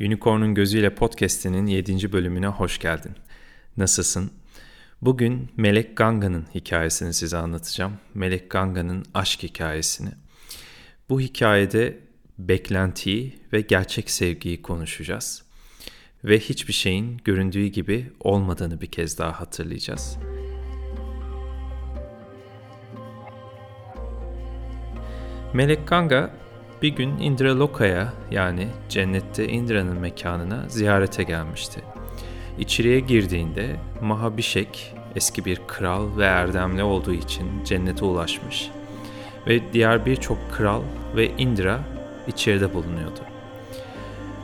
Unicorn'un 0.00 0.54
Gözüyle 0.54 0.94
Podcast'inin 0.94 1.66
7. 1.66 2.12
bölümüne 2.12 2.46
hoş 2.46 2.78
geldin. 2.78 3.12
Nasılsın? 3.76 4.30
Bugün 5.02 5.48
Melek 5.56 5.96
Ganga'nın 5.96 6.46
hikayesini 6.54 7.14
size 7.14 7.36
anlatacağım. 7.36 7.92
Melek 8.14 8.50
Ganga'nın 8.50 9.04
aşk 9.14 9.42
hikayesini. 9.42 10.10
Bu 11.08 11.20
hikayede 11.20 11.98
beklentiyi 12.38 13.38
ve 13.52 13.60
gerçek 13.60 14.10
sevgiyi 14.10 14.62
konuşacağız. 14.62 15.42
Ve 16.24 16.38
hiçbir 16.38 16.72
şeyin 16.72 17.20
göründüğü 17.24 17.66
gibi 17.66 18.12
olmadığını 18.20 18.80
bir 18.80 18.86
kez 18.86 19.18
daha 19.18 19.40
hatırlayacağız. 19.40 20.18
Melek 25.54 25.88
Ganga 25.88 26.30
bir 26.82 26.88
gün 26.88 27.18
Indra 27.18 27.58
Loka'ya 27.58 28.12
yani 28.30 28.68
cennette 28.88 29.48
Indra'nın 29.48 29.98
mekanına 29.98 30.68
ziyarete 30.68 31.22
gelmişti. 31.22 31.80
İçeriye 32.58 33.00
girdiğinde 33.00 33.76
Mahabişek 34.02 34.94
eski 35.16 35.44
bir 35.44 35.60
kral 35.66 36.16
ve 36.16 36.24
erdemli 36.24 36.82
olduğu 36.82 37.12
için 37.12 37.64
cennete 37.64 38.04
ulaşmış 38.04 38.70
ve 39.46 39.72
diğer 39.72 40.06
birçok 40.06 40.38
kral 40.52 40.82
ve 41.16 41.30
Indra 41.38 41.80
içeride 42.26 42.74
bulunuyordu. 42.74 43.20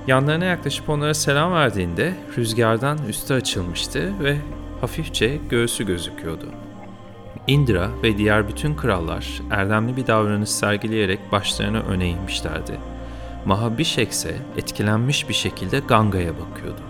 Yanlarına 0.06 0.44
yaklaşıp 0.44 0.88
onlara 0.88 1.14
selam 1.14 1.52
verdiğinde 1.52 2.14
rüzgardan 2.36 2.98
üstü 3.08 3.34
açılmıştı 3.34 4.12
ve 4.24 4.36
hafifçe 4.80 5.38
göğsü 5.50 5.86
gözüküyordu. 5.86 6.46
Indra 7.46 7.90
ve 8.02 8.18
diğer 8.18 8.48
bütün 8.48 8.74
krallar 8.74 9.40
erdemli 9.50 9.96
bir 9.96 10.06
davranış 10.06 10.50
sergileyerek 10.50 11.32
başlarını 11.32 11.80
öne 11.80 12.08
eğmişlerdi. 12.08 12.78
Mahabişek 13.44 14.10
ise 14.10 14.36
etkilenmiş 14.56 15.28
bir 15.28 15.34
şekilde 15.34 15.78
Ganga'ya 15.78 16.32
bakıyordu. 16.32 16.80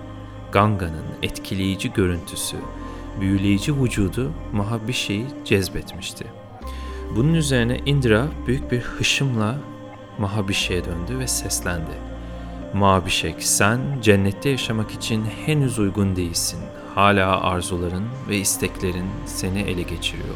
Ganga'nın 0.52 1.04
etkileyici 1.22 1.92
görüntüsü, 1.92 2.56
büyüleyici 3.20 3.82
vücudu 3.82 4.30
Mahabişek'i 4.52 5.26
cezbetmişti. 5.44 6.24
Bunun 7.16 7.34
üzerine 7.34 7.78
Indra 7.86 8.26
büyük 8.46 8.72
bir 8.72 8.80
hışımla 8.80 9.56
Mahabişek'e 10.18 10.84
döndü 10.84 11.18
ve 11.18 11.26
seslendi. 11.26 12.14
Mabişek 12.74 13.42
sen 13.42 13.80
cennette 14.02 14.48
yaşamak 14.48 14.90
için 14.90 15.24
henüz 15.46 15.78
uygun 15.78 16.16
değilsin. 16.16 16.60
Hala 16.94 17.40
arzuların 17.40 18.04
ve 18.28 18.36
isteklerin 18.36 19.06
seni 19.26 19.60
ele 19.60 19.82
geçiriyor. 19.82 20.34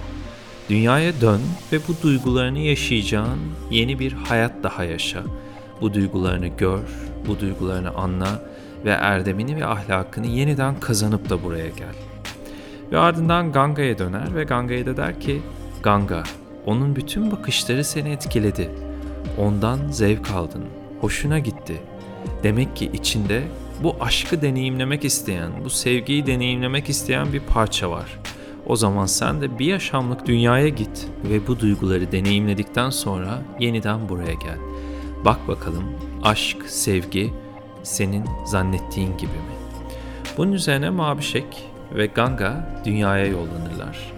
Dünyaya 0.69 1.21
dön 1.21 1.41
ve 1.73 1.79
bu 1.89 2.03
duygularını 2.03 2.59
yaşayacağın 2.59 3.39
yeni 3.71 3.99
bir 3.99 4.13
hayat 4.13 4.53
daha 4.63 4.85
yaşa. 4.85 5.23
Bu 5.81 5.95
duygularını 5.95 6.47
gör, 6.47 6.81
bu 7.27 7.41
duygularını 7.41 7.91
anla 7.91 8.43
ve 8.85 8.91
erdemini 8.91 9.57
ve 9.57 9.67
ahlakını 9.67 10.27
yeniden 10.27 10.81
kazanıp 10.81 11.31
da 11.31 11.43
buraya 11.43 11.69
gel. 11.69 11.95
Ve 12.93 12.99
ardından 12.99 13.53
Ganga'ya 13.53 13.99
döner 13.99 14.35
ve 14.35 14.45
Ganga'ya 14.45 14.87
da 14.87 14.97
der 14.97 15.21
ki, 15.21 15.43
Ganga, 15.83 16.23
onun 16.67 16.97
bütün 16.97 17.31
bakışları 17.31 17.85
seni 17.85 18.09
etkiledi. 18.09 18.71
Ondan 19.39 19.79
zevk 19.91 20.31
aldın, 20.31 20.65
hoşuna 21.01 21.39
gitti. 21.39 21.83
Demek 22.43 22.77
ki 22.77 22.91
içinde 22.93 23.43
bu 23.83 23.97
aşkı 24.01 24.43
deneyimlemek 24.43 25.05
isteyen, 25.05 25.51
bu 25.65 25.71
sevgiyi 25.71 26.27
deneyimlemek 26.27 26.89
isteyen 26.89 27.33
bir 27.33 27.41
parça 27.41 27.91
var. 27.91 28.19
O 28.69 28.77
zaman 28.77 29.07
sen 29.07 29.41
de 29.41 29.59
bir 29.59 29.67
yaşamlık 29.67 30.27
dünyaya 30.27 30.69
git 30.69 31.09
ve 31.25 31.47
bu 31.47 31.61
duyguları 31.61 32.13
deneyimledikten 32.13 32.91
sonra 32.91 33.39
yeniden 33.61 34.09
buraya 34.09 34.33
gel. 34.33 34.59
Bak 35.25 35.49
bakalım 35.49 35.85
aşk, 36.23 36.57
sevgi 36.67 37.33
senin 37.83 38.25
zannettiğin 38.47 39.17
gibi 39.17 39.27
mi? 39.27 39.59
Bunun 40.37 40.53
üzerine 40.53 40.91
Mabişek 40.91 41.71
ve 41.95 42.07
Ganga 42.07 42.81
dünyaya 42.85 43.27
yollanırlar. 43.27 44.13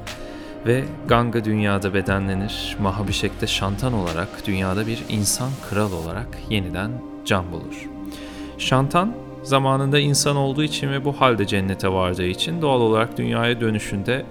Ve 0.66 0.84
Ganga 1.08 1.44
dünyada 1.44 1.94
bedenlenir, 1.94 2.76
Mahabişek 2.82 3.40
de 3.40 3.46
şantan 3.46 3.92
olarak 3.92 4.28
dünyada 4.46 4.86
bir 4.86 5.02
insan 5.08 5.50
kral 5.70 5.92
olarak 5.92 6.28
yeniden 6.50 6.90
can 7.24 7.52
bulur. 7.52 7.88
Şantan 8.58 9.14
zamanında 9.42 9.98
insan 9.98 10.36
olduğu 10.36 10.62
için 10.62 10.90
ve 10.90 11.04
bu 11.04 11.12
halde 11.12 11.46
cennete 11.46 11.88
vardığı 11.88 12.26
için 12.26 12.62
doğal 12.62 12.80
olarak 12.80 13.18
dünyaya 13.18 13.60
dönüşünde 13.60 14.26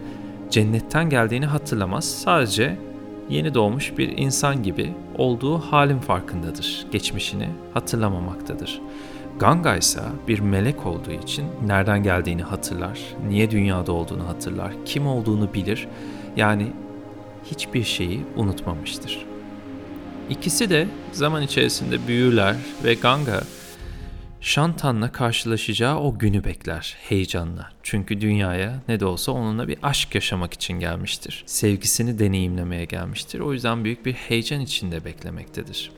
cennetten 0.50 1.10
geldiğini 1.10 1.46
hatırlamaz. 1.46 2.06
Sadece 2.06 2.78
yeni 3.30 3.54
doğmuş 3.54 3.98
bir 3.98 4.18
insan 4.18 4.64
gibi 4.64 4.94
olduğu 5.18 5.58
halin 5.58 6.00
farkındadır. 6.00 6.86
Geçmişini 6.92 7.50
hatırlamamaktadır. 7.74 8.82
Ganga 9.40 9.76
ise 9.76 10.02
bir 10.28 10.40
melek 10.40 10.86
olduğu 10.86 11.12
için 11.12 11.46
nereden 11.66 12.04
geldiğini 12.04 12.44
hatırlar, 12.44 13.00
niye 13.30 13.52
dünyada 13.52 13.92
olduğunu 13.92 14.28
hatırlar, 14.28 14.74
kim 14.86 15.08
olduğunu 15.08 15.54
bilir. 15.54 15.88
Yani 16.38 16.68
hiçbir 17.52 17.84
şeyi 17.84 18.22
unutmamıştır. 18.36 19.26
İkisi 20.30 20.70
de 20.70 20.88
zaman 21.12 21.42
içerisinde 21.42 22.08
büyürler 22.08 22.56
ve 22.84 22.94
Ganga 22.94 23.42
Şantan'la 24.42 25.12
karşılaşacağı 25.12 26.00
o 26.00 26.18
günü 26.18 26.44
bekler 26.44 26.98
heyecanla. 27.10 27.70
Çünkü 27.84 28.22
dünyaya 28.22 28.82
ne 28.88 29.00
de 29.00 29.06
olsa 29.06 29.32
onunla 29.32 29.68
bir 29.68 29.78
aşk 29.84 30.16
yaşamak 30.16 30.54
için 30.54 30.80
gelmiştir. 30.80 31.44
Sevgisini 31.46 32.20
deneyimlemeye 32.20 32.86
gelmiştir. 32.86 33.40
O 33.40 33.54
yüzden 33.54 33.84
büyük 33.84 34.06
bir 34.06 34.14
heyecan 34.14 34.62
içinde 34.62 35.06
beklemektedir. 35.06 35.92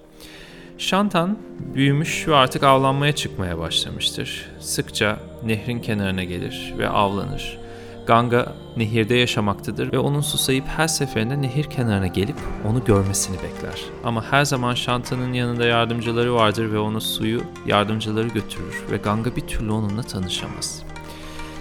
Şantan 0.78 1.38
büyümüş 1.76 2.28
ve 2.28 2.36
artık 2.36 2.64
avlanmaya 2.64 3.16
çıkmaya 3.16 3.58
başlamıştır. 3.58 4.50
Sıkça 4.60 5.20
nehrin 5.46 5.80
kenarına 5.80 6.24
gelir 6.24 6.74
ve 6.78 6.90
avlanır. 6.90 7.61
Ganga 8.08 8.56
nehirde 8.78 9.16
yaşamaktadır 9.16 9.92
ve 9.92 10.00
onun 10.00 10.22
susayıp 10.22 10.68
her 10.68 10.88
seferinde 10.88 11.42
nehir 11.42 11.64
kenarına 11.64 12.08
gelip 12.08 12.36
onu 12.70 12.84
görmesini 12.84 13.38
bekler. 13.38 13.82
Ama 14.04 14.24
her 14.32 14.46
zaman 14.46 14.74
Shanta'nın 14.74 15.34
yanında 15.34 15.66
yardımcıları 15.66 16.36
vardır 16.36 16.72
ve 16.72 16.80
ona 16.80 17.00
suyu 17.00 17.42
yardımcıları 17.66 18.28
götürür 18.28 18.84
ve 18.92 18.98
Ganga 18.98 19.36
bir 19.36 19.42
türlü 19.42 19.72
onunla 19.72 20.04
tanışamaz. 20.04 20.84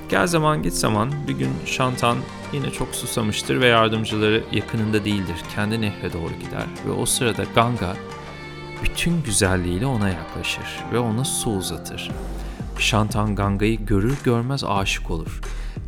Gel 0.09 0.27
zaman 0.27 0.63
git 0.63 0.75
zaman 0.75 1.13
bir 1.29 1.33
gün 1.33 1.51
Shantan 1.67 2.17
yine 2.53 2.71
çok 2.71 2.95
susamıştır 2.95 3.61
ve 3.61 3.67
yardımcıları 3.67 4.45
yakınında 4.53 5.05
değildir. 5.05 5.37
Kendi 5.55 5.81
nehre 5.81 6.13
doğru 6.13 6.33
gider 6.45 6.67
ve 6.87 6.91
o 6.91 7.07
sırada 7.07 7.43
Ganga 7.55 7.97
bütün 8.83 9.23
güzelliğiyle 9.23 9.87
ona 9.87 10.09
yaklaşır 10.09 10.85
ve 10.93 10.99
ona 10.99 11.25
su 11.25 11.51
uzatır. 11.51 12.11
Shantan 12.79 13.37
Ganga'yı 13.37 13.87
görür 13.87 14.19
görmez 14.25 14.65
aşık 14.65 15.11
olur 15.11 15.41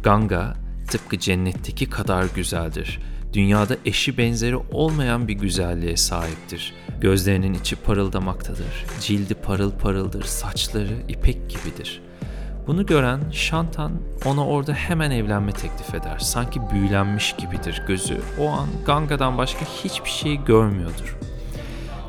Ganga 0.02 0.54
tıpkı 0.88 1.18
cennetteki 1.18 1.90
kadar 1.90 2.26
güzeldir. 2.34 3.00
Dünyada 3.32 3.76
eşi 3.84 4.18
benzeri 4.18 4.56
olmayan 4.56 5.28
bir 5.28 5.34
güzelliğe 5.34 5.96
sahiptir. 5.96 6.74
Gözlerinin 7.00 7.54
içi 7.54 7.76
parıldamaktadır. 7.76 8.84
Cildi 9.00 9.34
parıl 9.34 9.70
parıldır, 9.70 10.24
saçları 10.24 11.02
ipek 11.08 11.38
gibidir. 11.50 12.02
Bunu 12.66 12.86
gören 12.86 13.20
Shantan 13.30 13.92
ona 14.24 14.46
orada 14.46 14.72
hemen 14.72 15.10
evlenme 15.10 15.52
teklif 15.52 15.94
eder. 15.94 16.18
Sanki 16.18 16.60
büyülenmiş 16.72 17.36
gibidir 17.38 17.82
gözü. 17.88 18.20
O 18.40 18.48
an 18.48 18.68
Ganga'dan 18.86 19.38
başka 19.38 19.64
hiçbir 19.64 20.10
şey 20.10 20.44
görmüyordur. 20.44 21.18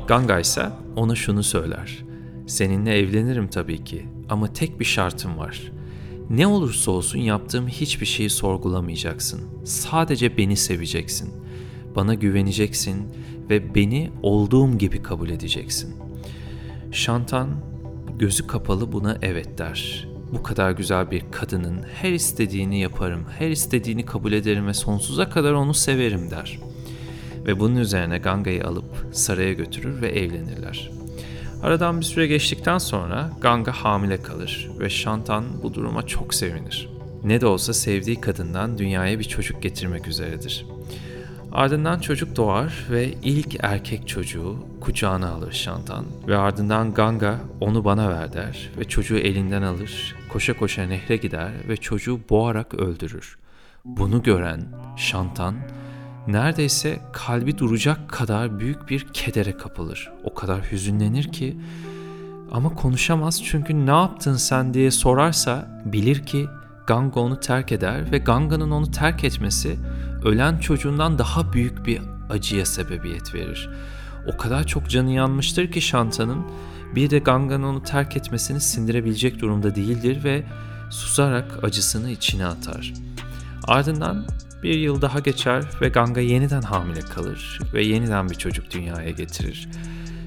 Ganga 0.08 0.40
ise 0.40 0.68
ona 0.96 1.14
şunu 1.14 1.42
söyler. 1.42 2.04
Seninle 2.46 2.98
evlenirim 2.98 3.48
tabii 3.48 3.84
ki 3.84 4.08
ama 4.30 4.52
tek 4.52 4.80
bir 4.80 4.84
şartım 4.84 5.38
var. 5.38 5.72
Ne 6.30 6.46
olursa 6.46 6.90
olsun 6.90 7.18
yaptığım 7.18 7.68
hiçbir 7.68 8.06
şeyi 8.06 8.30
sorgulamayacaksın. 8.30 9.40
Sadece 9.64 10.36
beni 10.36 10.56
seveceksin. 10.56 11.30
Bana 11.96 12.14
güveneceksin 12.14 13.08
ve 13.50 13.74
beni 13.74 14.10
olduğum 14.22 14.78
gibi 14.78 15.02
kabul 15.02 15.28
edeceksin. 15.28 15.94
Şantan 16.92 17.48
gözü 18.18 18.46
kapalı 18.46 18.92
buna 18.92 19.18
evet 19.22 19.58
der. 19.58 20.08
Bu 20.32 20.42
kadar 20.42 20.70
güzel 20.70 21.10
bir 21.10 21.22
kadının 21.30 21.82
her 21.94 22.12
istediğini 22.12 22.80
yaparım, 22.80 23.24
her 23.38 23.50
istediğini 23.50 24.04
kabul 24.04 24.32
ederim 24.32 24.66
ve 24.66 24.74
sonsuza 24.74 25.30
kadar 25.30 25.52
onu 25.52 25.74
severim 25.74 26.30
der. 26.30 26.58
Ve 27.46 27.60
bunun 27.60 27.76
üzerine 27.76 28.18
Ganga'yı 28.18 28.64
alıp 28.64 29.06
saraya 29.12 29.52
götürür 29.52 30.02
ve 30.02 30.08
evlenirler. 30.08 30.90
Aradan 31.64 32.00
bir 32.00 32.04
süre 32.04 32.26
geçtikten 32.26 32.78
sonra 32.78 33.30
Ganga 33.40 33.72
hamile 33.72 34.22
kalır 34.22 34.70
ve 34.78 34.90
Shantan 34.90 35.44
bu 35.62 35.74
duruma 35.74 36.06
çok 36.06 36.34
sevinir. 36.34 36.88
Ne 37.24 37.40
de 37.40 37.46
olsa 37.46 37.72
sevdiği 37.72 38.20
kadından 38.20 38.78
dünyaya 38.78 39.18
bir 39.18 39.24
çocuk 39.24 39.62
getirmek 39.62 40.08
üzeredir. 40.08 40.66
Ardından 41.52 41.98
çocuk 41.98 42.36
doğar 42.36 42.86
ve 42.90 43.14
ilk 43.22 43.56
erkek 43.60 44.08
çocuğu 44.08 44.56
kucağına 44.80 45.30
alır 45.30 45.52
Shantan 45.52 46.04
ve 46.28 46.36
ardından 46.36 46.94
Ganga 46.94 47.40
onu 47.60 47.84
bana 47.84 48.10
ver 48.10 48.32
der 48.32 48.70
ve 48.78 48.84
çocuğu 48.84 49.18
elinden 49.18 49.62
alır, 49.62 50.16
koşa 50.32 50.56
koşa 50.56 50.82
nehre 50.82 51.16
gider 51.16 51.52
ve 51.68 51.76
çocuğu 51.76 52.20
boğarak 52.30 52.74
öldürür. 52.74 53.38
Bunu 53.84 54.22
gören 54.22 54.66
Shantan 54.96 55.54
neredeyse 56.28 57.00
kalbi 57.12 57.58
duracak 57.58 58.08
kadar 58.08 58.60
büyük 58.60 58.88
bir 58.88 59.06
kedere 59.12 59.56
kapılır. 59.56 60.12
O 60.24 60.34
kadar 60.34 60.72
hüzünlenir 60.72 61.32
ki 61.32 61.56
Ama 62.52 62.74
konuşamaz 62.74 63.44
çünkü 63.44 63.86
ne 63.86 63.90
yaptın 63.90 64.36
sen 64.36 64.74
diye 64.74 64.90
sorarsa 64.90 65.82
bilir 65.84 66.26
ki 66.26 66.46
Ganga 66.86 67.20
onu 67.20 67.40
terk 67.40 67.72
eder 67.72 68.12
ve 68.12 68.18
Ganga'nın 68.18 68.70
onu 68.70 68.90
terk 68.90 69.24
etmesi 69.24 69.76
ölen 70.24 70.58
çocuğundan 70.58 71.18
daha 71.18 71.52
büyük 71.52 71.86
bir 71.86 72.00
acıya 72.30 72.66
sebebiyet 72.66 73.34
verir. 73.34 73.70
O 74.26 74.36
kadar 74.36 74.66
çok 74.66 74.90
canı 74.90 75.10
yanmıştır 75.10 75.72
ki 75.72 75.80
Shanta'nın 75.80 76.46
bir 76.94 77.10
de 77.10 77.18
Ganga'nın 77.18 77.64
onu 77.64 77.82
terk 77.82 78.16
etmesini 78.16 78.60
sindirebilecek 78.60 79.40
durumda 79.40 79.74
değildir 79.74 80.24
ve 80.24 80.42
susarak 80.90 81.64
acısını 81.64 82.10
içine 82.10 82.46
atar. 82.46 82.92
Ardından 83.68 84.26
bir 84.64 84.78
yıl 84.78 85.02
daha 85.02 85.20
geçer 85.20 85.64
ve 85.80 85.88
Ganga 85.88 86.20
yeniden 86.20 86.62
hamile 86.62 87.00
kalır 87.00 87.60
ve 87.74 87.84
yeniden 87.84 88.30
bir 88.30 88.34
çocuk 88.34 88.70
dünyaya 88.70 89.10
getirir. 89.10 89.68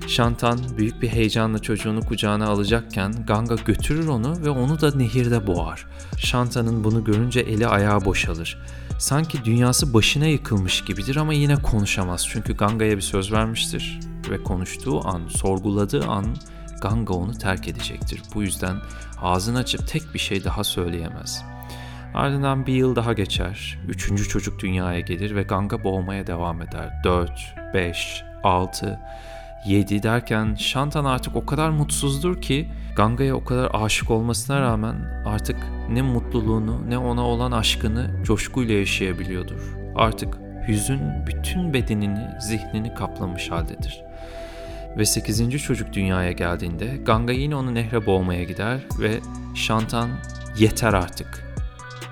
Shantan 0.08 0.60
büyük 0.78 1.02
bir 1.02 1.08
heyecanla 1.08 1.60
çocuğunu 1.60 2.02
kucağına 2.02 2.48
alacakken 2.48 3.26
Ganga 3.26 3.56
götürür 3.56 4.08
onu 4.08 4.46
ve 4.46 4.50
onu 4.50 4.82
da 4.82 4.96
nehirde 4.96 5.48
boğar. 5.48 5.88
Shantan'ın 6.18 6.84
bunu 6.84 7.04
görünce 7.04 7.40
eli 7.40 7.68
ayağı 7.68 8.06
boşalır. 8.06 8.58
Sanki 9.00 9.46
dünyası 9.46 9.94
başına 9.94 10.26
yıkılmış 10.26 10.86
gibidir 10.86 11.16
ama 11.16 11.34
yine 11.34 11.56
konuşamaz 11.56 12.28
çünkü 12.30 12.58
Ganga'ya 12.58 12.98
bir 12.98 13.02
söz 13.02 13.32
vermiştir 13.32 14.00
ve 14.30 14.44
konuştuğu 14.44 15.08
an, 15.08 15.22
sorguladığı 15.28 16.06
an 16.08 16.26
Ganga 16.82 17.14
onu 17.14 17.38
terk 17.38 17.68
edecektir. 17.68 18.22
Bu 18.36 18.44
yüzden 18.44 18.78
ağzını 19.22 19.58
açıp 19.58 19.88
tek 19.88 20.14
bir 20.14 20.20
şey 20.20 20.44
daha 20.44 20.64
söyleyemez. 20.64 21.44
Ardından 22.18 22.66
bir 22.66 22.74
yıl 22.74 22.96
daha 22.96 23.14
geçer. 23.14 23.80
Üçüncü 23.88 24.30
çocuk 24.30 24.60
dünyaya 24.60 25.00
gelir 25.00 25.36
ve 25.36 25.44
Ganga 25.44 25.84
boğmaya 25.84 26.28
devam 26.28 26.62
eder. 26.62 26.90
Dört, 27.04 27.56
beş, 27.74 28.24
altı, 28.44 29.00
yedi 29.66 30.04
derken 30.04 30.56
Shantan 30.56 31.06
artık 31.06 31.36
o 31.36 31.46
kadar 31.46 31.70
mutsuzdur 31.70 32.42
ki 32.42 32.68
Ganga'ya 32.96 33.36
o 33.36 33.44
kadar 33.44 33.72
aşık 33.74 34.12
olmasına 34.12 34.62
rağmen 34.62 34.96
artık 35.26 35.56
ne 35.90 36.02
mutluluğunu 36.02 36.90
ne 36.90 36.98
ona 36.98 37.22
olan 37.22 37.52
aşkını 37.52 38.24
coşkuyla 38.24 38.76
yaşayabiliyordur. 38.76 39.76
Artık 39.96 40.38
hüzün 40.68 41.02
bütün 41.28 41.74
bedenini, 41.74 42.28
zihnini 42.42 42.94
kaplamış 42.94 43.52
haldedir. 43.52 44.04
Ve 44.98 45.06
8. 45.06 45.62
çocuk 45.64 45.94
dünyaya 45.94 46.32
geldiğinde 46.32 46.98
Ganga 47.06 47.34
yine 47.34 47.56
onu 47.56 47.74
nehre 47.74 48.06
boğmaya 48.06 48.44
gider 48.44 48.80
ve 49.00 49.20
Shantan 49.56 50.10
yeter 50.60 50.94
artık. 50.94 51.47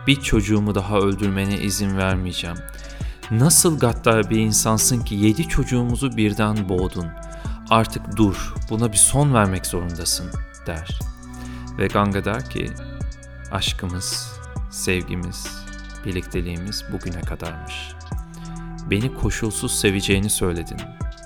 Bir 0.07 0.21
çocuğumu 0.21 0.75
daha 0.75 0.97
öldürmene 0.97 1.59
izin 1.59 1.97
vermeyeceğim. 1.97 2.57
Nasıl 3.31 3.79
gaddar 3.79 4.29
bir 4.29 4.37
insansın 4.37 4.99
ki 5.01 5.15
yedi 5.15 5.47
çocuğumuzu 5.47 6.17
birden 6.17 6.69
boğdun. 6.69 7.07
Artık 7.69 8.17
dur, 8.17 8.53
buna 8.69 8.91
bir 8.91 8.97
son 8.97 9.33
vermek 9.33 9.65
zorundasın 9.65 10.31
der. 10.67 10.99
Ve 11.77 11.87
Ganga 11.87 12.25
der 12.25 12.49
ki 12.49 12.69
aşkımız, 13.51 14.39
sevgimiz, 14.71 15.47
birlikteliğimiz 16.05 16.83
bugüne 16.91 17.21
kadarmış. 17.21 17.73
Beni 18.89 19.13
koşulsuz 19.13 19.79
seveceğini 19.79 20.29
söyledin 20.29 20.79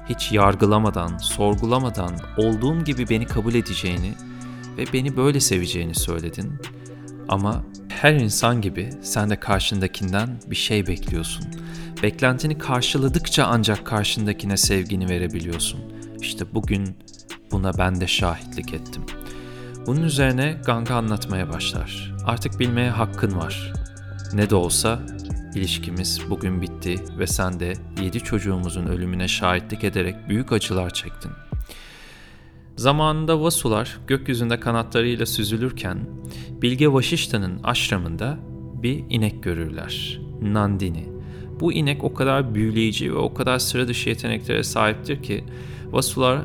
hiç 0.10 0.32
yargılamadan, 0.32 1.18
sorgulamadan 1.18 2.14
olduğum 2.38 2.84
gibi 2.84 3.10
beni 3.10 3.26
kabul 3.26 3.54
edeceğini 3.54 4.14
ve 4.78 4.86
beni 4.94 5.18
böyle 5.18 5.40
seveceğini 5.40 5.96
söyledin. 5.96 6.54
Ama 7.30 7.64
her 7.90 8.14
insan 8.14 8.62
gibi 8.62 8.90
sen 9.02 9.30
de 9.30 9.36
karşındakinden 9.36 10.30
bir 10.48 10.56
şey 10.56 10.88
bekliyorsun. 10.88 11.46
Beklentini 12.04 12.58
karşıladıkça 12.58 13.46
ancak 13.46 13.86
karşındakine 13.86 14.58
sevgini 14.58 15.10
verebiliyorsun. 15.10 15.80
İşte 16.22 16.54
bugün 16.54 16.98
buna 17.52 17.78
ben 17.78 18.02
de 18.02 18.08
şahitlik 18.08 18.74
ettim. 18.74 19.04
Bunun 19.88 20.04
üzerine 20.04 20.58
Ganga 20.66 20.96
anlatmaya 20.96 21.50
başlar. 21.50 22.16
Artık 22.26 22.60
bilmeye 22.60 22.90
hakkın 22.90 23.38
var. 23.38 23.74
Ne 24.34 24.50
de 24.50 24.56
olsa 24.56 25.00
İlişkimiz 25.56 26.22
bugün 26.30 26.62
bitti 26.62 26.96
ve 27.20 27.28
sen 27.28 27.60
de 27.60 27.74
yedi 28.02 28.20
çocuğumuzun 28.20 28.88
ölümüne 28.88 29.28
şahitlik 29.28 29.84
ederek 29.84 30.16
büyük 30.30 30.52
acılar 30.52 30.90
çektin. 30.90 31.32
Zamanında 32.80 33.42
Vasular 33.42 34.00
gökyüzünde 34.08 34.60
kanatlarıyla 34.60 35.26
süzülürken 35.26 35.98
Bilge 36.62 36.94
Vaşişta'nın 36.94 37.64
aşramında 37.64 38.38
bir 38.84 39.04
inek 39.10 39.44
görürler. 39.44 40.22
Nandini. 40.42 41.06
Bu 41.60 41.74
inek 41.74 42.04
o 42.04 42.14
kadar 42.14 42.56
büyüleyici 42.56 43.14
ve 43.14 43.18
o 43.18 43.34
kadar 43.34 43.60
sıra 43.60 43.88
dışı 43.88 44.10
yeteneklere 44.10 44.64
sahiptir 44.64 45.24
ki 45.24 45.44
Vasular 45.92 46.42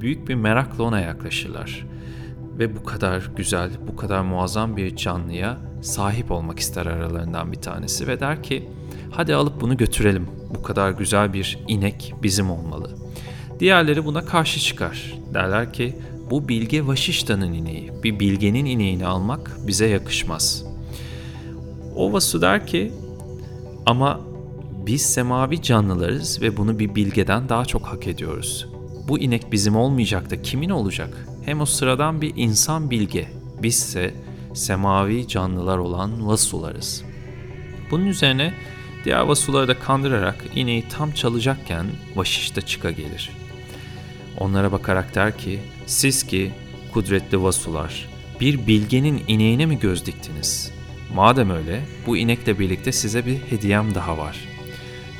büyük 0.00 0.28
bir 0.28 0.34
merakla 0.34 0.84
ona 0.84 1.00
yaklaşırlar. 1.00 1.86
Ve 2.58 2.76
bu 2.76 2.84
kadar 2.84 3.30
güzel, 3.36 3.70
bu 3.92 3.96
kadar 3.96 4.20
muazzam 4.20 4.76
bir 4.76 4.96
canlıya 4.96 5.58
sahip 5.82 6.30
olmak 6.30 6.58
ister 6.58 6.86
aralarından 6.86 7.52
bir 7.52 7.60
tanesi 7.60 8.06
ve 8.06 8.20
der 8.20 8.42
ki 8.42 8.68
hadi 9.10 9.34
alıp 9.34 9.60
bunu 9.60 9.76
götürelim. 9.76 10.26
Bu 10.54 10.62
kadar 10.62 10.90
güzel 10.90 11.32
bir 11.32 11.58
inek 11.68 12.14
bizim 12.22 12.50
olmalı. 12.50 13.07
Diğerleri 13.60 14.04
buna 14.04 14.24
karşı 14.24 14.60
çıkar. 14.60 15.14
Derler 15.34 15.72
ki 15.72 15.96
bu 16.30 16.48
bilge 16.48 16.86
Vaşişta'nın 16.86 17.52
ineği. 17.52 17.92
Bir 18.02 18.20
bilgenin 18.20 18.64
ineğini 18.64 19.06
almak 19.06 19.56
bize 19.66 19.86
yakışmaz. 19.86 20.64
O 21.96 22.12
Vasu 22.12 22.42
der 22.42 22.66
ki 22.66 22.92
ama 23.86 24.20
biz 24.86 25.02
semavi 25.02 25.62
canlılarız 25.62 26.42
ve 26.42 26.56
bunu 26.56 26.78
bir 26.78 26.94
bilgeden 26.94 27.48
daha 27.48 27.64
çok 27.64 27.86
hak 27.86 28.06
ediyoruz. 28.06 28.66
Bu 29.08 29.18
inek 29.18 29.52
bizim 29.52 29.76
olmayacak 29.76 30.30
da 30.30 30.42
kimin 30.42 30.70
olacak? 30.70 31.26
Hem 31.44 31.60
o 31.60 31.66
sıradan 31.66 32.20
bir 32.20 32.32
insan 32.36 32.90
bilge. 32.90 33.28
Bizse 33.62 34.14
semavi 34.54 35.28
canlılar 35.28 35.78
olan 35.78 36.26
vasularız. 36.26 37.04
Bunun 37.90 38.06
üzerine 38.06 38.54
diğer 39.04 39.20
vasuları 39.20 39.68
da 39.68 39.78
kandırarak 39.78 40.44
ineği 40.54 40.84
tam 40.88 41.12
çalacakken 41.12 41.86
Vaşişta 42.16 42.60
çıka 42.60 42.90
gelir. 42.90 43.30
Onlara 44.38 44.72
bakarak 44.72 45.14
der 45.14 45.38
ki, 45.38 45.60
siz 45.86 46.26
ki 46.26 46.52
kudretli 46.92 47.42
vasular, 47.42 48.08
bir 48.40 48.66
bilgenin 48.66 49.24
ineğine 49.28 49.66
mi 49.66 49.78
göz 49.78 50.06
diktiniz? 50.06 50.72
Madem 51.14 51.50
öyle, 51.50 51.80
bu 52.06 52.16
inekle 52.16 52.58
birlikte 52.58 52.92
size 52.92 53.26
bir 53.26 53.36
hediyem 53.36 53.94
daha 53.94 54.18
var. 54.18 54.38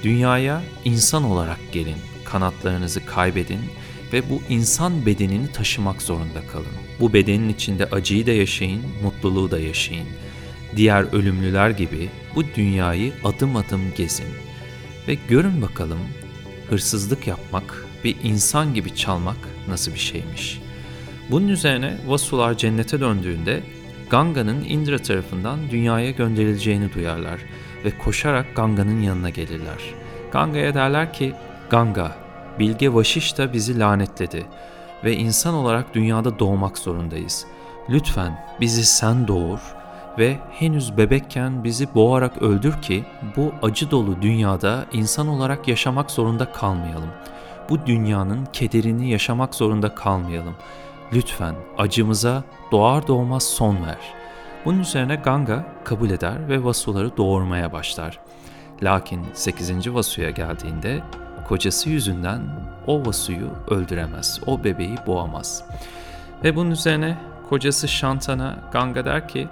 Dünyaya 0.02 0.62
insan 0.84 1.24
olarak 1.24 1.58
gelin, 1.72 1.96
kanatlarınızı 2.24 3.06
kaybedin 3.06 3.60
ve 4.12 4.30
bu 4.30 4.42
insan 4.48 5.06
bedenini 5.06 5.52
taşımak 5.52 6.02
zorunda 6.02 6.46
kalın. 6.52 6.66
Bu 7.00 7.12
bedenin 7.12 7.48
içinde 7.48 7.84
acıyı 7.84 8.26
da 8.26 8.32
yaşayın, 8.32 8.82
mutluluğu 9.02 9.50
da 9.50 9.58
yaşayın. 9.58 10.08
Diğer 10.76 11.02
ölümlüler 11.14 11.70
gibi 11.70 12.08
bu 12.34 12.42
dünyayı 12.56 13.12
adım 13.24 13.56
adım 13.56 13.80
gezin 13.96 14.28
ve 15.08 15.16
görün 15.28 15.62
bakalım 15.62 16.00
hırsızlık 16.70 17.26
yapmak 17.26 17.87
ve 18.04 18.10
insan 18.10 18.74
gibi 18.74 18.94
çalmak 18.94 19.36
nasıl 19.68 19.94
bir 19.94 19.98
şeymiş. 19.98 20.60
Bunun 21.30 21.48
üzerine 21.48 21.98
Vasular 22.06 22.56
cennete 22.56 23.00
döndüğünde 23.00 23.62
Ganga'nın 24.10 24.64
Indra 24.64 24.98
tarafından 24.98 25.58
dünyaya 25.70 26.10
gönderileceğini 26.10 26.92
duyarlar 26.92 27.40
ve 27.84 27.98
koşarak 27.98 28.56
Ganga'nın 28.56 29.00
yanına 29.00 29.30
gelirler. 29.30 29.78
Ganga'ya 30.32 30.74
derler 30.74 31.12
ki, 31.12 31.32
Ganga, 31.70 32.16
Bilge 32.58 32.94
Vaşiş 32.94 33.38
da 33.38 33.52
bizi 33.52 33.78
lanetledi 33.78 34.46
ve 35.04 35.16
insan 35.16 35.54
olarak 35.54 35.94
dünyada 35.94 36.38
doğmak 36.38 36.78
zorundayız. 36.78 37.46
Lütfen 37.90 38.46
bizi 38.60 38.84
sen 38.84 39.28
doğur 39.28 39.58
ve 40.18 40.38
henüz 40.50 40.96
bebekken 40.96 41.64
bizi 41.64 41.94
boğarak 41.94 42.42
öldür 42.42 42.82
ki 42.82 43.04
bu 43.36 43.52
acı 43.62 43.90
dolu 43.90 44.22
dünyada 44.22 44.84
insan 44.92 45.28
olarak 45.28 45.68
yaşamak 45.68 46.10
zorunda 46.10 46.52
kalmayalım. 46.52 47.10
Bu 47.68 47.86
dünyanın 47.86 48.44
kederini 48.52 49.10
yaşamak 49.10 49.54
zorunda 49.54 49.94
kalmayalım. 49.94 50.54
Lütfen 51.12 51.54
acımıza 51.78 52.44
doğar 52.72 53.06
doğmaz 53.06 53.42
son 53.42 53.86
ver. 53.86 53.98
Bunun 54.64 54.78
üzerine 54.78 55.16
Ganga 55.16 55.66
kabul 55.84 56.10
eder 56.10 56.48
ve 56.48 56.64
Vasuları 56.64 57.16
doğurmaya 57.16 57.72
başlar. 57.72 58.18
Lakin 58.82 59.26
8. 59.32 59.94
Vasu'ya 59.94 60.30
geldiğinde 60.30 61.00
kocası 61.48 61.90
yüzünden 61.90 62.40
o 62.86 63.06
Vasu'yu 63.06 63.50
öldüremez, 63.70 64.40
o 64.46 64.64
bebeği 64.64 64.96
boğamaz. 65.06 65.64
Ve 66.44 66.56
bunun 66.56 66.70
üzerine 66.70 67.16
kocası 67.48 67.88
Shantana 67.88 68.56
Ganga 68.72 69.04
der 69.04 69.28
ki, 69.28 69.48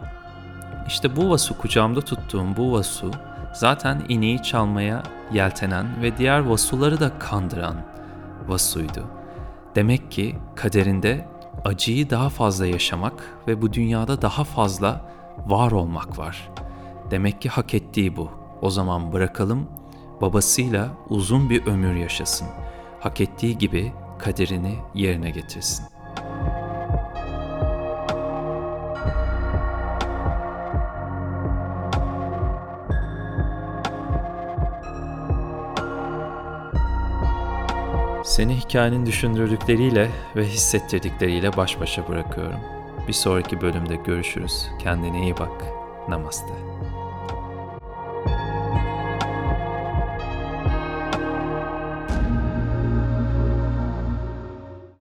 işte 0.86 1.16
bu 1.16 1.30
Vasu 1.30 1.58
kucağımda 1.58 2.00
tuttuğum 2.00 2.56
bu 2.56 2.72
Vasu 2.72 3.10
zaten 3.52 4.02
ineği 4.08 4.42
çalmaya 4.42 5.02
yeltenen 5.32 5.86
ve 6.02 6.16
diğer 6.16 6.40
Vasuları 6.40 7.00
da 7.00 7.18
kandıran 7.18 7.76
Vasu'ydu. 8.48 9.04
Demek 9.74 10.10
ki 10.10 10.36
kaderinde 10.54 11.28
acıyı 11.64 12.10
daha 12.10 12.28
fazla 12.28 12.66
yaşamak 12.66 13.38
ve 13.48 13.62
bu 13.62 13.72
dünyada 13.72 14.22
daha 14.22 14.44
fazla 14.44 15.10
var 15.46 15.72
olmak 15.72 16.18
var. 16.18 16.50
Demek 17.10 17.40
ki 17.42 17.48
hak 17.48 17.74
ettiği 17.74 18.16
bu. 18.16 18.30
O 18.62 18.70
zaman 18.70 19.12
bırakalım 19.12 19.66
babasıyla 20.20 20.88
uzun 21.08 21.50
bir 21.50 21.66
ömür 21.66 21.94
yaşasın. 21.94 22.48
Hak 23.00 23.20
ettiği 23.20 23.58
gibi 23.58 23.92
kaderini 24.18 24.78
yerine 24.94 25.30
getirsin. 25.30 25.95
Seni 38.36 38.56
hikayenin 38.56 39.06
düşündürdükleriyle 39.06 40.10
ve 40.36 40.44
hissettirdikleriyle 40.44 41.56
baş 41.56 41.80
başa 41.80 42.08
bırakıyorum. 42.08 42.60
Bir 43.08 43.12
sonraki 43.12 43.60
bölümde 43.60 43.96
görüşürüz. 43.96 44.68
Kendine 44.78 45.22
iyi 45.22 45.38
bak. 45.38 45.64
Namaste. 46.08 46.75